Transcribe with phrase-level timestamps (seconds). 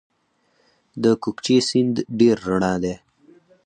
[1.03, 2.95] د کوکچې سیند ډیر رڼا دی